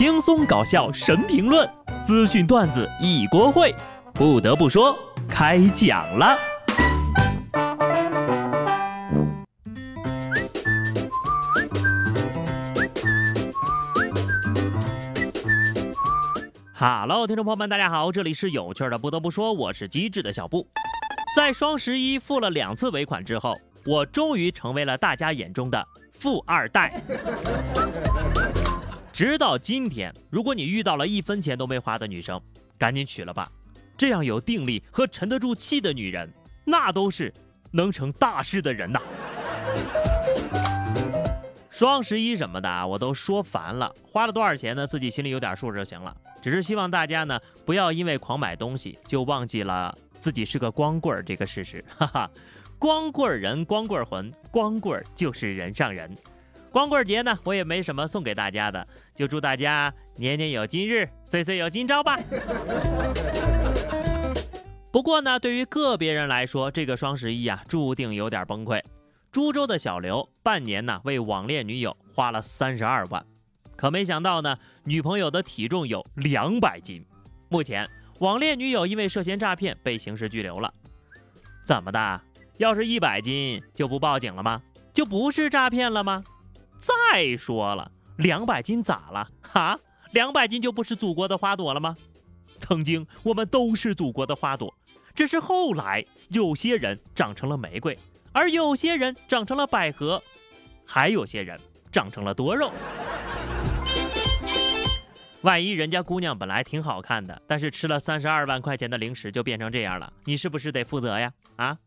[0.00, 1.68] 轻松搞笑神评论，
[2.02, 3.70] 资讯段子一锅烩。
[4.14, 4.98] 不得不说，
[5.28, 6.38] 开讲了。
[16.72, 18.96] 哈喽，听众朋友们，大家好，这里是有趣的。
[18.96, 20.66] 不得不说，我是机智的小布。
[21.36, 23.54] 在双十一付了两次尾款之后，
[23.84, 27.02] 我终于成为了大家眼中的富二代。
[29.20, 32.40] 直到今天，如果你遇到了一分钱都没花的女生，
[32.78, 33.46] 赶紧娶了吧。
[33.94, 36.32] 这样有定力和沉得住气的女人，
[36.64, 37.30] 那都是
[37.70, 38.98] 能成大事的人呐。
[41.68, 43.94] 双十一什么的啊，我都说烦了。
[44.10, 44.86] 花了多少钱呢？
[44.86, 46.16] 自己心里有点数就行了。
[46.40, 51.84] 只是希望大家呢，不要因为狂买东西就忘记了自己是个光棍儿这个事实。
[51.98, 52.30] 哈哈，
[52.78, 56.10] 光棍人，光棍魂，光棍就是人上人。
[56.70, 62.18] 光棍节呢，我也没什么送给大家的，就祝大家年年有今日，岁岁有今朝吧。
[64.92, 68.80] 不过呢，对于个别人来说，这个双十一啊，注定有点崩溃。
[69.32, 73.24] 株洲的小刘半年呢，为网恋女友花了三十二万，
[73.76, 77.04] 可没想到呢，女朋友的体重有两百斤。
[77.48, 77.88] 目前，
[78.20, 80.72] 网恋女友因为涉嫌诈骗被刑事拘留了。
[81.64, 82.20] 怎么的？
[82.58, 84.62] 要是一百斤就不报警了吗？
[84.92, 86.22] 就不是诈骗了吗？
[86.80, 89.28] 再说了，两百斤咋了？
[89.42, 89.78] 哈，
[90.12, 91.94] 两百斤就不是祖国的花朵了吗？
[92.58, 94.74] 曾经我们都是祖国的花朵，
[95.14, 97.98] 只是后来有些人长成了玫瑰，
[98.32, 100.22] 而有些人长成了百合，
[100.86, 101.60] 还有些人
[101.92, 102.72] 长成了多肉。
[105.42, 111.32] 万一人家姑娘本来挺好看的，但是吃了三十二万块钱的零食就变成这样了，你是不是得负责呀？
[111.56, 111.78] 啊，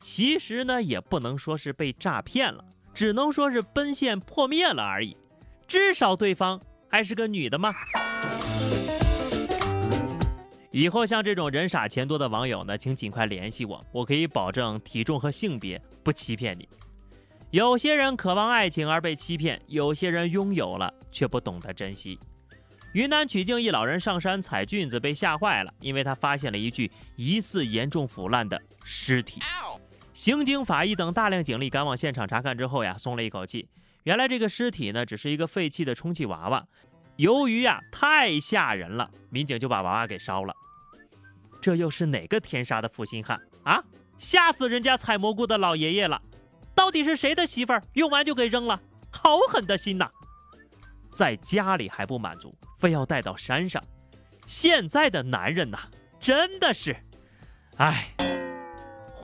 [0.00, 2.64] 其实呢，也不能说是被诈骗了。
[2.96, 5.14] 只能说是奔现破灭了而已，
[5.68, 6.58] 至少对方
[6.88, 7.74] 还是个女的嘛。
[10.70, 16.66] 以后像这种人傻钱多的网友呢，请尽快联系我，我可以保证体重和性别不欺骗你。
[17.50, 22.18] 有些人渴望爱情而被欺骗，有些人拥有了却不懂得珍惜。
[22.94, 29.42] 云南曲靖一老人上山采菌子被吓坏了，因为他发现了一具疑似严重腐烂的尸体。
[30.16, 33.68] 刑警、法医等大量警力赶往现场查看之后呀，松了一口气。
[34.04, 36.66] 原来这个尸体呢，只是一个废弃的充气娃娃。
[37.16, 40.54] 由于呀太吓人了，民警就把娃娃给烧了。
[41.60, 43.84] 这又是哪个天杀的负心汉啊？
[44.16, 46.22] 吓死人家采蘑菇的老爷爷了！
[46.74, 48.80] 到底是谁的媳妇儿用完就给扔了？
[49.12, 50.08] 好狠的心呐！
[51.12, 53.84] 在家里还不满足，非要带到山上。
[54.46, 55.78] 现在的男人呐，
[56.18, 56.96] 真的是，
[57.76, 58.08] 唉。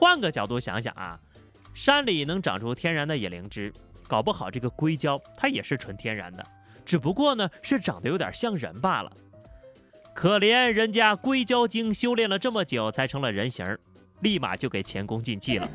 [0.03, 1.17] 换个角度想想啊，
[1.73, 3.73] 山里能长出天然的野灵芝，
[4.05, 6.45] 搞不好这个硅胶它也是纯天然的，
[6.83, 9.09] 只不过呢是长得有点像人罢了。
[10.13, 13.65] 可怜人家硅胶精修炼了这么久才成了人形，
[14.19, 15.69] 立马就给前功尽弃了。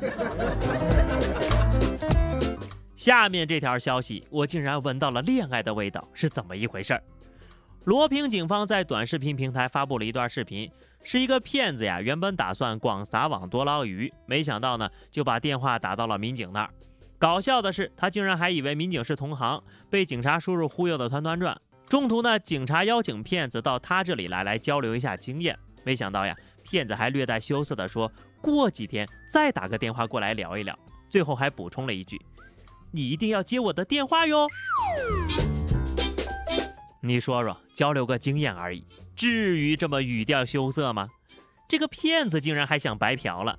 [2.93, 7.01] 下面这条消息，我竟然闻到了恋爱的味道，是怎么一回事儿？
[7.85, 10.69] 罗平警方在短视频平台发布了一段视频，
[11.01, 16.69] 是一个骗子呀，原本打算广撒网多捞鱼，没想到呢就把电话打到了民警那儿。
[17.17, 21.59] 搞笑的是，他竟然还以为民警是同行，被警察叔叔忽悠的团团转。
[21.87, 25.57] 中途呢，警察邀请骗子到他这里来，来交流一下经验。
[25.83, 28.11] 没想到呀，骗子还略带羞涩的说
[28.41, 30.77] 过几天再打个电话过来聊一聊，
[31.09, 32.19] 最后还补充了一句
[32.91, 34.47] ：“你一定要接我的电话哟。”
[37.01, 38.83] 你说说，交流个经验而已，
[39.15, 41.07] 至于这么语调羞涩吗？
[41.67, 43.57] 这个骗子竟然还想白嫖了！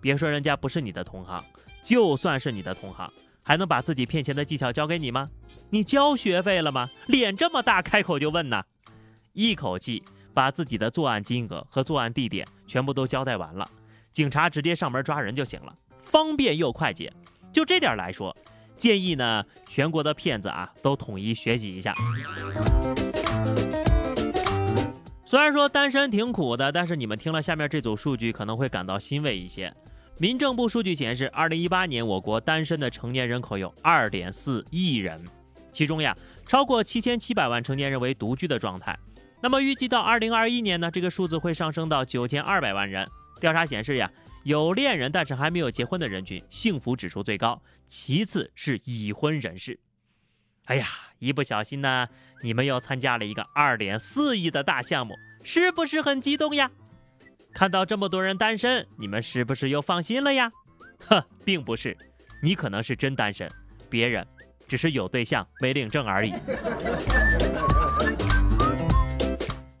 [0.00, 1.44] 别说人家不是你的同行，
[1.82, 3.12] 就算是你的同行，
[3.42, 5.28] 还能把自己骗钱的技巧教给你吗？
[5.70, 6.88] 你交学费了吗？
[7.06, 8.62] 脸这么大，开口就问呢？
[9.32, 10.02] 一口气
[10.32, 13.68] 把自己的作案金额和作案地点全部都交代完了，
[14.12, 17.12] 警察直接上门抓人就行了，方便又快捷。
[17.52, 18.36] 就这点来说。
[18.78, 21.92] 建议呢，全国的骗子啊，都统一学习一下。
[25.24, 29.70] 虽然说单身挺苦的，但是你们听了下面这组数据，可能会感到欣慰一些。
[30.18, 35.20] 民政部数据显示，二零一八年我国单身的成年人口有二点四亿人，
[35.70, 36.16] 其中呀，
[36.46, 38.98] 超过七千七百万成年人为独居的状态。
[39.42, 43.06] 那么预计到二零二一年呢，这个数字会上升到九千二百万人。
[43.40, 44.10] 调查显示呀。
[44.44, 49.78] 有恋人但是还没有结婚的人群，幸福指数最高，其次是已婚人士。
[50.66, 50.86] 哎呀，
[51.18, 52.08] 一不小心呢，
[52.42, 56.70] 你们又参加了一个二点四亿的大项目，是不是很激动呀？
[57.52, 60.52] 看到这么多人单身，你们是不是又放心了呀？
[61.00, 61.96] 呵，并不是，
[62.42, 63.50] 你可能是真单身，
[63.88, 64.26] 别人
[64.66, 66.32] 只是有对象没领证而已。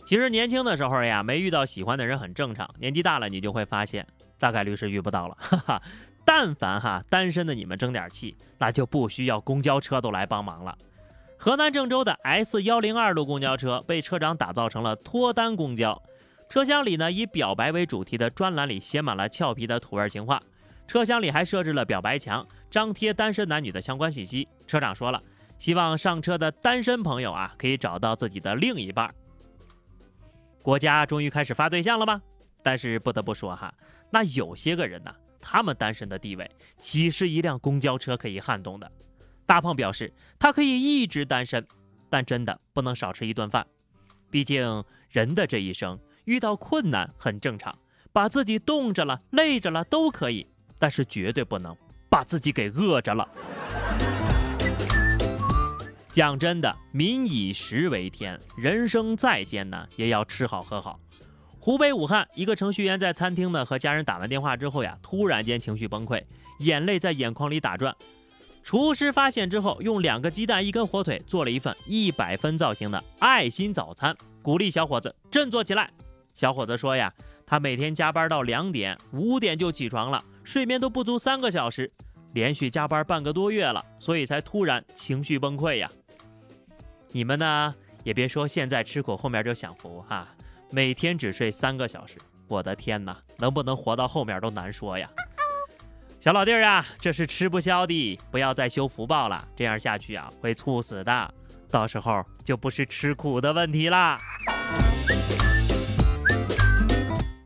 [0.04, 2.68] 其实年轻的时候呀，没遇到喜欢的人很正常。
[2.78, 4.06] 年纪大了，你就会发现，
[4.38, 5.36] 大概率是遇不到了。
[5.38, 5.82] 哈哈，
[6.24, 10.76] 但凡哈单身的你们争点气，那就不需要公交车都来帮忙了。
[11.36, 16.02] 河南郑州的 S 幺零二路公交车被车长打造成了脱单公交，
[16.48, 20.40] 车厢里呢以表白为主题的专栏里写满了俏皮的土味情话，
[20.86, 24.48] 车厢里还设置了表白墙，张贴单身男女的相关信息。
[24.66, 25.22] 车长说了，
[25.58, 29.14] 希望上车的单身朋友啊可以找到自己的另一半。
[30.60, 32.20] 国家终于开始发对象了吗？
[32.68, 33.72] 但是不得不说哈，
[34.10, 35.10] 那有些个人呢，
[35.40, 38.92] 他们单身的地位岂是一辆公交车可以撼动的？
[39.46, 41.66] 大胖表示，他可以一直单身，
[42.10, 43.66] 但真的不能少吃一顿饭。
[44.28, 47.74] 毕竟人的这一生遇到困难很正常，
[48.12, 50.46] 把自己冻着了、累着了都可以，
[50.78, 51.74] 但是绝对不能
[52.10, 53.26] 把自己给饿着了。
[56.12, 61.00] 讲真的，民以食为天，人生再艰难也要吃好喝好。
[61.60, 66.22] 湖北武汉一个程序员在餐厅呢和家人打完电话之后呀，突然间情绪崩溃，
[66.60, 67.94] 眼泪在眼眶里打转。
[68.62, 75.90] 厨师发现之后，用两个鸡蛋一根火腿做了一份一百分造型的爱心早餐，鼓励小伙子振作起来。
[76.34, 77.12] 小伙子说呀，
[77.44, 81.90] 他每天加班到两点，五点就起床了，睡眠都不足三个小时，
[82.34, 85.90] 连续加班半个多月了，所以才突然情绪崩溃呀。
[87.10, 90.28] 你们呢，也别说现在吃苦，后面就享福哈。
[90.70, 95.08] 每天只睡三个小时，我的天哪，能不能活到后面都难说呀。
[96.20, 101.34] 小老弟儿啊，这是吃不消的，不要再修福报了，这样下去啊会猝死的，
[101.70, 104.18] 到时候就不是吃苦的问题啦。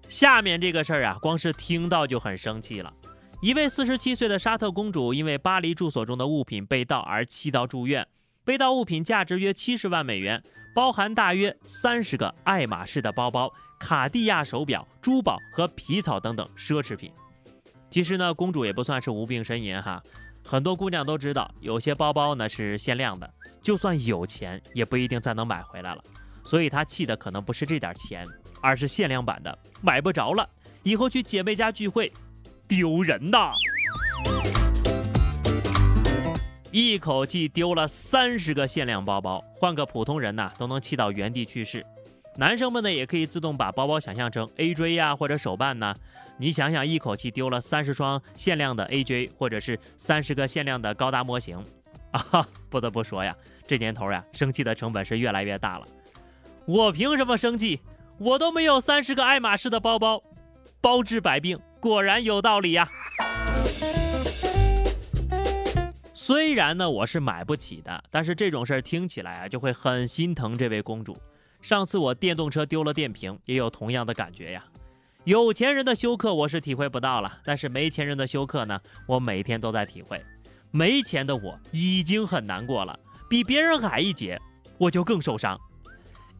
[0.08, 2.92] 下面这个事儿啊，光是听到就很生气了。
[3.40, 8.06] 一位四十七岁的沙特公主因为巴黎住所中的物品被盗而气到住院。
[8.44, 10.42] 被盗物品价值约七十万美元，
[10.74, 17.12] 包含大约三十个爱马仕的包包、卡地亚手表、珠宝和皮草等等奢侈品。
[17.90, 20.02] 其实呢，公主也不算是无病呻吟哈，
[20.42, 23.30] 很多姑娘都知道，有些包包呢是限量的，
[23.60, 26.02] 就算有钱也不一定再能买回来了。
[26.44, 28.26] 所以她气的可能不是这点钱，
[28.62, 30.48] 而是限量版的买不着了，
[30.82, 32.10] 以后去姐妹家聚会
[32.66, 33.52] 丢人呐。
[36.72, 41.84] 一口气丢了三十个限量包包，换个普通人呐都能气到原地去世。
[42.36, 45.94] 男生们呢也可以自动把包包想象成 AJ 呀或者手办呢。
[46.38, 51.62] 你想想，一口气丢了三十双限量的 AJ，或者是三十个限量的高达模型
[52.10, 52.48] 啊！
[52.70, 53.36] 不得不说呀，
[53.66, 55.86] 这年头呀，生气的成本是越来越大了。
[56.64, 57.82] 我凭什么生气？
[58.18, 60.22] 我都没有三十个爱马仕的包包，
[60.80, 62.88] 包治百病，果然有道理呀。
[66.24, 71.16] 虽然呢，我是买不起的，但是这种事儿听起来啊，就会很心疼这位公主。
[71.60, 74.64] 上次我电动车丢了电瓶，也有同样的感觉呀。
[75.24, 80.24] 有钱人的休克我是体会不到了，但是没钱人的休克呢，我每天都在体会。
[80.70, 82.96] 没钱的我已经很难过了，
[83.28, 84.40] 比别人矮一截，
[84.78, 85.58] 我就更受伤。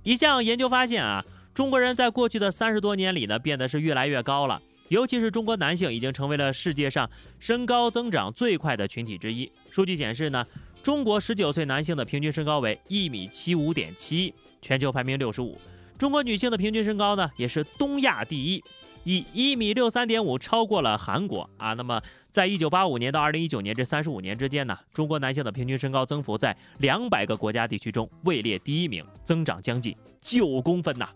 [0.05, 4.63] 一项研究发现啊，中国人在过去的三十多年里呢，变得是越来越高了。
[4.93, 7.09] 尤其是中国男性已经成为了世界上
[7.41, 9.51] 身高增长最快的群体之一。
[9.71, 10.47] 数据显示呢，
[10.83, 15.59] 中国十九岁男性的平均身高为一米七五点七，全球排名六十五。
[15.97, 18.63] 中国女性的平均身高呢，也是东亚第一，
[19.05, 21.73] 以一米六三点五超过了韩国啊。
[21.73, 21.99] 那么，
[22.31, 31.09] 在一九八五年到二零一九年这三十五年之间呢，中国男性的平均身高增幅在两百个国家地区中位列第一名，增长将近九公分呐。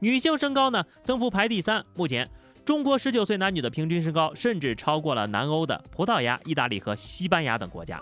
[0.00, 2.28] 女性身高呢，增幅排第三，目前。
[2.64, 8.00] 中国十九岁男女的平均身高甚至超过了南欧的葡萄牙、意大利和西班牙等国家。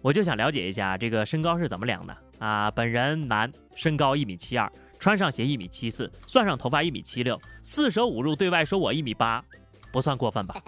[0.00, 2.70] 我就想了解一下这个身高是怎么量的啊？
[2.70, 9.44] 本人男，身高一米七二，穿上鞋一米七四，算上头发一米七六，四舍五入对外说我一米八，
[9.92, 10.56] 不算过分吧？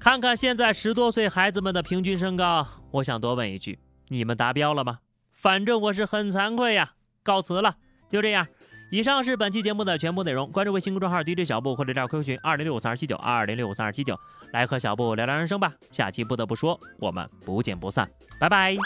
[0.00, 3.78] 看看现在十多岁孩子们的平均身高，我想多问一句：
[4.08, 5.00] 你们达标了吗？
[5.32, 7.76] 反正我是很惭愧呀，告辞了，
[8.10, 8.46] 就这样。
[8.92, 10.52] 以上是本期节目的全部内容。
[10.52, 14.14] 关注微信公众号 DJ 小布或者加 QQ 群二零六五三二七九二零六五三二七九，
[14.52, 15.72] 来和小布聊聊人生吧。
[15.90, 18.06] 下期不得不说，我们不见不散，
[18.38, 18.76] 拜拜。